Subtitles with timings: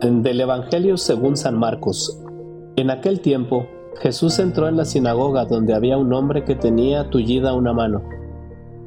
[0.00, 2.20] Del Evangelio según San Marcos.
[2.76, 3.66] En aquel tiempo,
[4.00, 8.04] Jesús entró en la sinagoga donde había un hombre que tenía tullida una mano.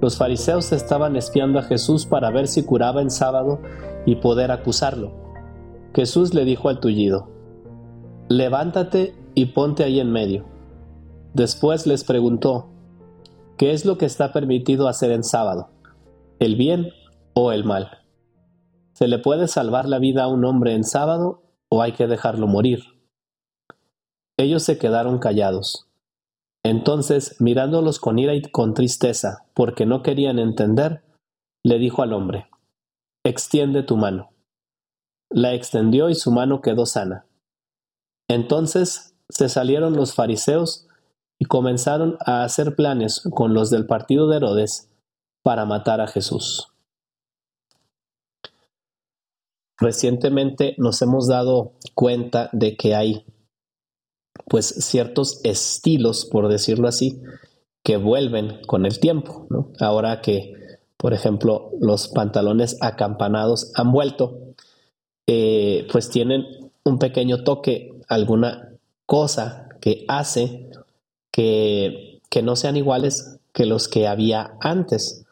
[0.00, 3.60] Los fariseos estaban espiando a Jesús para ver si curaba en sábado
[4.06, 5.10] y poder acusarlo.
[5.96, 7.28] Jesús le dijo al tullido,
[8.28, 10.44] Levántate y ponte ahí en medio.
[11.34, 12.68] Después les preguntó,
[13.56, 15.70] ¿qué es lo que está permitido hacer en sábado?
[16.38, 16.90] ¿El bien
[17.34, 17.99] o el mal?
[19.00, 22.46] ¿Se le puede salvar la vida a un hombre en sábado o hay que dejarlo
[22.46, 22.80] morir?
[24.36, 25.86] Ellos se quedaron callados.
[26.62, 31.02] Entonces, mirándolos con ira y con tristeza, porque no querían entender,
[31.64, 32.50] le dijo al hombre,
[33.24, 34.32] Extiende tu mano.
[35.30, 37.24] La extendió y su mano quedó sana.
[38.28, 40.88] Entonces se salieron los fariseos
[41.38, 44.90] y comenzaron a hacer planes con los del partido de Herodes
[45.42, 46.69] para matar a Jesús.
[49.80, 53.24] Recientemente nos hemos dado cuenta de que hay
[54.46, 57.20] pues ciertos estilos, por decirlo así,
[57.82, 59.46] que vuelven con el tiempo.
[59.78, 60.52] Ahora que,
[60.96, 64.54] por ejemplo, los pantalones acampanados han vuelto,
[65.26, 66.44] eh, pues tienen
[66.84, 68.74] un pequeño toque, alguna
[69.06, 70.68] cosa que hace
[71.32, 75.24] que, que no sean iguales que los que había antes.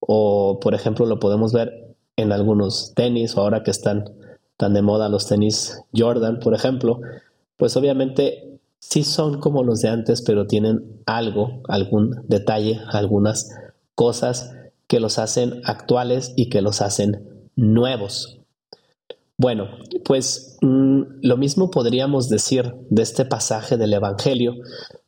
[0.00, 1.89] O, por ejemplo, lo podemos ver
[2.20, 4.04] en algunos tenis, ahora que están
[4.56, 7.00] tan de moda los tenis Jordan, por ejemplo,
[7.56, 13.50] pues obviamente sí son como los de antes, pero tienen algo, algún detalle, algunas
[13.94, 14.54] cosas
[14.86, 18.38] que los hacen actuales y que los hacen nuevos.
[19.36, 19.68] Bueno,
[20.04, 24.56] pues mm, lo mismo podríamos decir de este pasaje del Evangelio,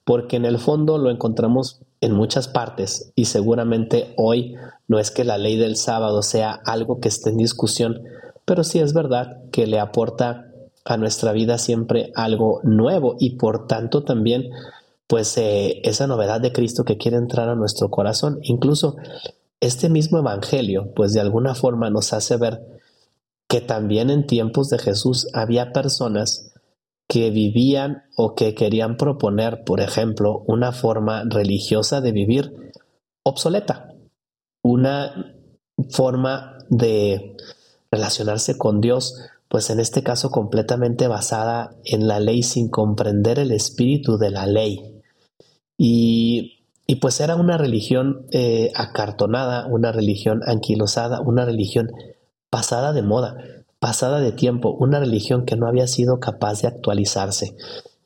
[0.05, 4.55] porque en el fondo lo encontramos en muchas partes y seguramente hoy
[4.89, 8.03] no es que la ley del sábado sea algo que esté en discusión,
[8.45, 10.49] pero sí es verdad que le aporta
[10.85, 14.51] a nuestra vida siempre algo nuevo y por tanto también
[15.07, 18.39] pues eh, esa novedad de Cristo que quiere entrar a nuestro corazón.
[18.43, 18.97] Incluso
[19.61, 22.81] este mismo Evangelio pues de alguna forma nos hace ver
[23.49, 26.53] que también en tiempos de Jesús había personas
[27.07, 32.73] que vivían o que querían proponer, por ejemplo, una forma religiosa de vivir
[33.23, 33.92] obsoleta,
[34.83, 35.37] una
[35.91, 37.37] forma de
[37.91, 39.17] relacionarse con Dios,
[39.49, 44.47] pues en este caso completamente basada en la ley sin comprender el espíritu de la
[44.47, 45.01] ley.
[45.79, 46.59] Y,
[47.01, 51.91] pues era una religión eh, acartonada, una religión anquilosada, una religión
[52.51, 53.39] pasada de moda
[53.83, 57.57] pasada de tiempo, una religión que no había sido capaz de actualizarse.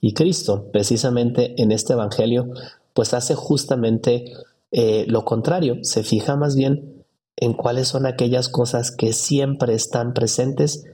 [0.01, 2.49] Y Cristo, precisamente en este Evangelio,
[2.95, 4.33] pues hace justamente
[4.71, 7.05] eh, lo contrario, se fija más bien
[7.37, 10.85] en cuáles son aquellas cosas que siempre están presentes,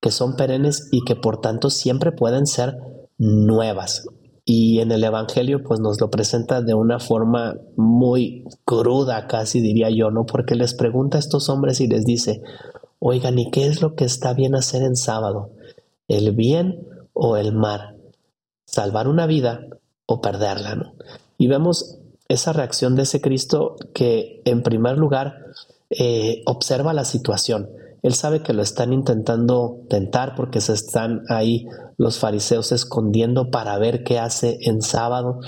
[0.00, 2.78] que son perennes y que por tanto siempre pueden ser
[3.18, 4.06] nuevas.
[4.44, 9.90] Y en el Evangelio pues nos lo presenta de una forma muy cruda, casi diría
[9.90, 10.24] yo, ¿no?
[10.26, 12.42] Porque les pregunta a estos hombres y les dice,
[13.02, 15.52] Oigan, ¿y qué es lo que está bien hacer en sábado?
[16.06, 17.96] ¿El bien o el mal?
[18.66, 19.66] ¿Salvar una vida
[20.04, 20.92] o perderla?
[21.38, 21.99] Y vemos
[22.30, 25.46] esa reacción de ese Cristo que en primer lugar
[25.90, 27.68] eh, observa la situación.
[28.02, 31.66] Él sabe que lo están intentando tentar porque se están ahí
[31.98, 35.40] los fariseos escondiendo para ver qué hace en sábado.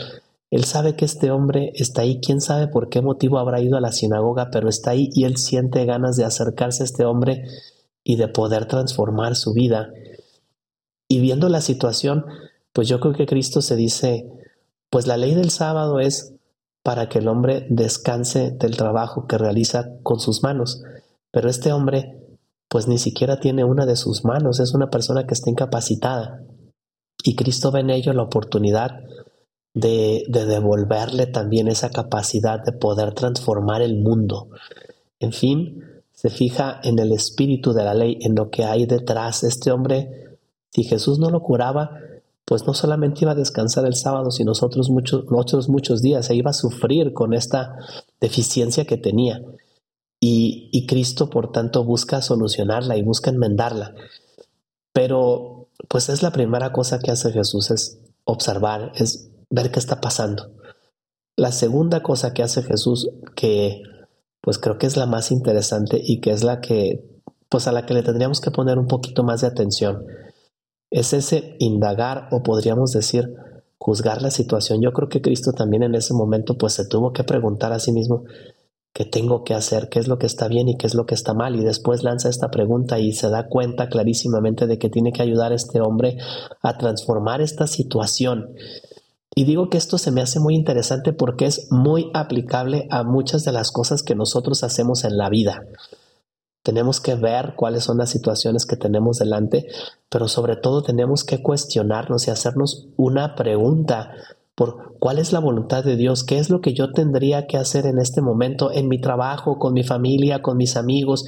[0.50, 3.80] Él sabe que este hombre está ahí, quién sabe por qué motivo habrá ido a
[3.80, 7.44] la sinagoga, pero está ahí y él siente ganas de acercarse a este hombre
[8.02, 9.92] y de poder transformar su vida.
[11.06, 12.26] Y viendo la situación,
[12.72, 14.26] pues yo creo que Cristo se dice,
[14.90, 16.34] pues la ley del sábado es
[16.82, 20.82] para que el hombre descanse del trabajo que realiza con sus manos,
[21.30, 22.22] pero este hombre
[22.72, 26.42] pues ni siquiera tiene una de sus manos, es una persona que está incapacitada.
[27.22, 28.92] Y Cristo ve en ello la oportunidad
[29.74, 34.48] de, devolverle también esa capacidad de poder transformar el mundo.
[35.20, 39.44] En fin, se fija en el espíritu de la ley, en lo que hay detrás.
[39.44, 40.38] Este hombre,
[40.70, 41.98] si Jesús no lo curaba,
[42.44, 46.34] pues no solamente iba a descansar el sábado, sino otros muchos, otros muchos días, se
[46.34, 47.76] iba a sufrir con esta
[48.20, 49.42] deficiencia que tenía.
[50.20, 53.94] Y, y Cristo, por tanto, busca solucionarla y busca enmendarla.
[54.92, 60.00] Pero, pues es la primera cosa que hace Jesús, es observar, es ver qué está
[60.00, 60.50] pasando.
[61.36, 63.82] La segunda cosa que hace Jesús, que
[64.42, 67.04] pues creo que es la más interesante y que es la que,
[67.48, 70.04] pues a la que le tendríamos que poner un poquito más de atención,
[70.92, 73.34] es ese indagar o podríamos decir
[73.78, 74.80] juzgar la situación.
[74.80, 77.90] Yo creo que Cristo también en ese momento pues se tuvo que preguntar a sí
[77.90, 78.24] mismo,
[78.92, 81.14] qué tengo que hacer, qué es lo que está bien y qué es lo que
[81.14, 81.56] está mal.
[81.56, 85.52] Y después lanza esta pregunta y se da cuenta clarísimamente de que tiene que ayudar
[85.52, 86.18] a este hombre
[86.60, 88.54] a transformar esta situación.
[89.34, 93.44] Y digo que esto se me hace muy interesante porque es muy aplicable a muchas
[93.44, 95.64] de las cosas que nosotros hacemos en la vida.
[96.62, 99.66] Tenemos que ver cuáles son las situaciones que tenemos delante,
[100.08, 104.12] pero sobre todo tenemos que cuestionarnos y hacernos una pregunta
[104.54, 107.86] por cuál es la voluntad de Dios, qué es lo que yo tendría que hacer
[107.86, 111.24] en este momento en mi trabajo, con mi familia, con mis amigos,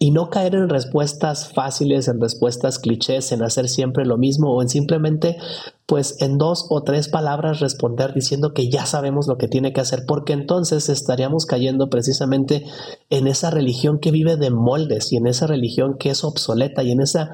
[0.00, 4.62] y no caer en respuestas fáciles, en respuestas clichés, en hacer siempre lo mismo o
[4.62, 5.38] en simplemente
[5.86, 9.80] pues en dos o tres palabras responder diciendo que ya sabemos lo que tiene que
[9.80, 12.64] hacer, porque entonces estaríamos cayendo precisamente
[13.10, 16.92] en esa religión que vive de moldes y en esa religión que es obsoleta y
[16.92, 17.30] en esa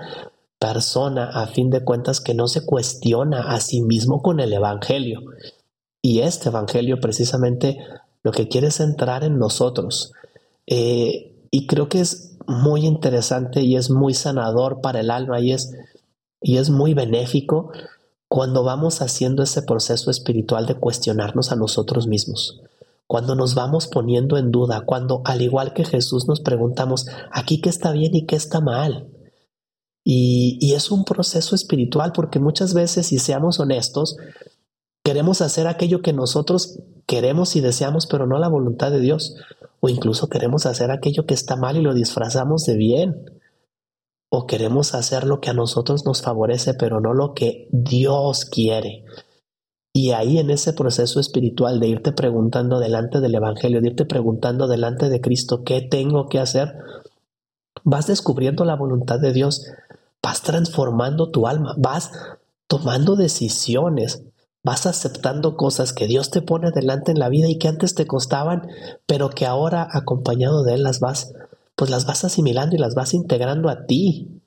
[0.58, 5.20] persona a fin de cuentas que no se cuestiona a sí mismo con el Evangelio.
[6.00, 7.78] Y este Evangelio precisamente
[8.22, 10.12] lo que quiere es entrar en nosotros.
[10.66, 15.52] Eh, y creo que es muy interesante y es muy sanador para el alma y
[15.52, 15.74] es,
[16.40, 17.70] y es muy benéfico
[18.28, 22.60] cuando vamos haciendo ese proceso espiritual de cuestionarnos a nosotros mismos,
[23.06, 27.68] cuando nos vamos poniendo en duda, cuando al igual que Jesús nos preguntamos, aquí qué
[27.68, 29.08] está bien y qué está mal.
[30.04, 34.16] Y, y es un proceso espiritual porque muchas veces, si seamos honestos,
[35.04, 39.36] queremos hacer aquello que nosotros queremos y deseamos, pero no la voluntad de Dios.
[39.80, 43.40] O incluso queremos hacer aquello que está mal y lo disfrazamos de bien.
[44.30, 49.04] O queremos hacer lo que a nosotros nos favorece, pero no lo que Dios quiere.
[49.94, 54.68] Y ahí en ese proceso espiritual de irte preguntando delante del Evangelio, de irte preguntando
[54.68, 56.74] delante de Cristo, ¿qué tengo que hacer?
[57.84, 59.64] Vas descubriendo la voluntad de Dios,
[60.22, 62.10] vas transformando tu alma, vas
[62.66, 64.24] tomando decisiones,
[64.64, 68.06] Vas aceptando cosas que Dios te pone delante en la vida y que antes te
[68.06, 68.66] costaban,
[69.06, 71.34] pero que ahora acompañado de Él las vas,
[71.76, 74.40] pues las vas asimilando y las vas integrando a ti.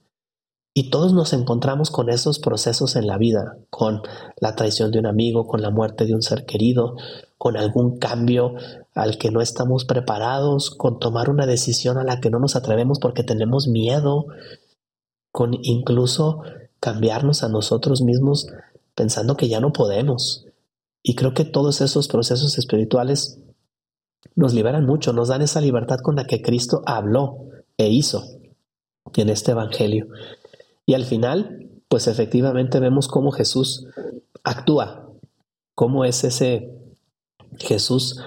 [0.77, 4.03] Y todos nos encontramos con esos procesos en la vida, con
[4.39, 6.95] la traición de un amigo, con la muerte de un ser querido,
[7.39, 8.53] con algún cambio
[8.93, 12.99] al que no estamos preparados, con tomar una decisión a la que no nos atrevemos
[12.99, 14.27] porque tenemos miedo,
[15.31, 16.43] con incluso
[16.79, 18.45] cambiarnos a nosotros mismos
[18.93, 20.45] pensando que ya no podemos.
[21.01, 23.39] Y creo que todos esos procesos espirituales
[24.35, 27.47] nos liberan mucho, nos dan esa libertad con la que Cristo habló
[27.79, 28.37] e hizo
[29.21, 30.07] en este Evangelio.
[30.87, 33.85] Y al final, pues efectivamente vemos cómo Jesús
[34.43, 35.07] actúa,
[35.75, 36.71] cómo es ese
[37.59, 38.19] Jesús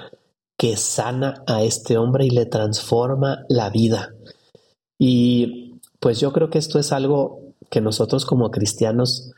[0.57, 4.15] que sana a este hombre y le transforma la vida.
[4.99, 9.33] Y pues yo creo que esto es algo que nosotros como cristianos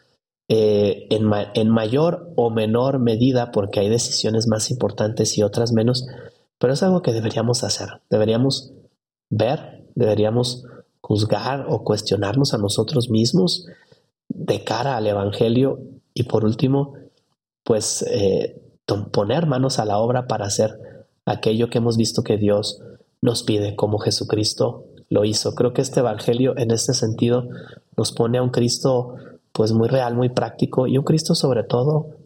[0.49, 6.07] eh, en, mayor o menor medida, porque hay decisiones más importantes y otras menos,
[6.59, 8.01] pero es algo que deberíamos hacer.
[8.11, 8.73] Deberíamos
[9.31, 10.65] ver, deberíamos
[11.03, 13.67] juzgar o cuestionarnos a nosotros mismos
[14.29, 15.81] de cara al Evangelio
[16.15, 16.95] y por último,
[17.65, 18.63] pues eh,
[19.13, 20.79] poner manos a la obra para hacer
[21.27, 22.83] aquello que hemos visto que Dios
[23.21, 25.55] nos pide como Jesucristo lo hizo.
[25.55, 27.49] Creo que este Evangelio en este sentido
[27.97, 29.17] nos pone a un Cristo
[29.53, 32.17] pues muy real, muy práctico y un Cristo sobre todo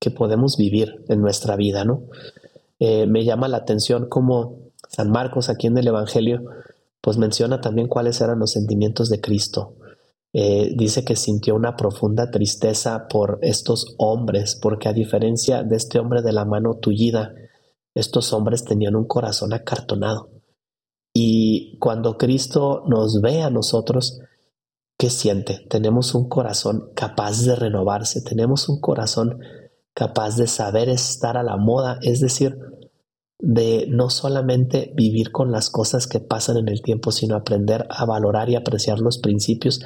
[0.00, 2.02] que podemos vivir en nuestra vida, ¿no?
[2.78, 6.44] Eh, me llama la atención como San Marcos aquí en el Evangelio
[7.00, 9.76] pues menciona también cuáles eran los sentimientos de Cristo.
[10.32, 15.98] Eh, dice que sintió una profunda tristeza por estos hombres, porque a diferencia de este
[15.98, 17.32] hombre de la mano tullida,
[17.94, 20.30] estos hombres tenían un corazón acartonado.
[21.14, 24.20] Y cuando Cristo nos ve a nosotros,
[24.98, 25.66] ¿Qué siente?
[25.68, 29.40] Tenemos un corazón capaz de renovarse, tenemos un corazón
[29.92, 32.58] capaz de saber estar a la moda, es decir,
[33.38, 38.04] de no solamente vivir con las cosas que pasan en el tiempo, sino aprender a
[38.06, 39.80] valorar y apreciar los principios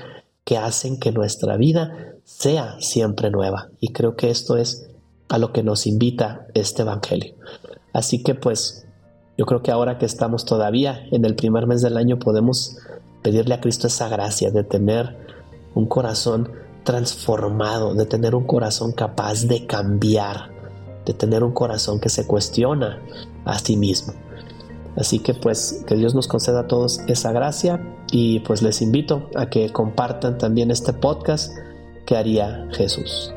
[0.45, 3.71] que hacen que nuestra vida sea siempre nueva.
[3.81, 4.91] Y creo que esto es
[5.29, 7.35] a lo que nos invita este Evangelio.
[7.93, 8.87] Así que pues
[9.37, 12.77] yo creo que ahora que estamos todavía en el primer mes del año podemos
[13.23, 15.17] pedirle a Cristo esa gracia de tener
[15.75, 16.51] un corazón
[16.85, 20.50] transformado, de tener un corazón capaz de cambiar,
[21.11, 23.01] de tener un corazón que se cuestiona
[23.45, 24.15] a sí mismo.
[24.97, 27.81] Así que pues que Dios nos conceda a todos esa gracia
[28.13, 31.53] y pues les invito a que compartan también este podcast
[32.07, 33.33] que haría Jesús.